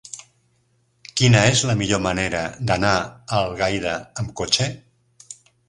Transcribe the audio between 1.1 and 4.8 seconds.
Quina és la millor manera d'anar a Algaida amb cotxe?